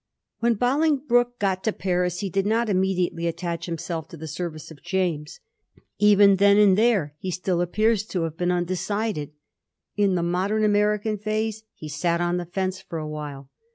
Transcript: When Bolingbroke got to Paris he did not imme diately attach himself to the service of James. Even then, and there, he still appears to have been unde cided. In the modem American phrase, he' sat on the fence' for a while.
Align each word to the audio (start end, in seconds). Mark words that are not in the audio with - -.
When 0.39 0.55
Bolingbroke 0.55 1.37
got 1.37 1.63
to 1.63 1.71
Paris 1.71 2.21
he 2.21 2.31
did 2.31 2.47
not 2.47 2.69
imme 2.69 2.97
diately 2.97 3.27
attach 3.27 3.67
himself 3.67 4.07
to 4.07 4.17
the 4.17 4.27
service 4.27 4.71
of 4.71 4.81
James. 4.81 5.39
Even 5.99 6.37
then, 6.37 6.57
and 6.57 6.75
there, 6.75 7.13
he 7.19 7.29
still 7.29 7.61
appears 7.61 8.03
to 8.07 8.23
have 8.23 8.35
been 8.35 8.49
unde 8.49 8.75
cided. 8.79 9.29
In 9.95 10.15
the 10.15 10.23
modem 10.23 10.63
American 10.63 11.19
phrase, 11.19 11.61
he' 11.75 11.87
sat 12.01 12.19
on 12.19 12.37
the 12.37 12.47
fence' 12.47 12.81
for 12.89 12.97
a 12.97 13.07
while. 13.07 13.51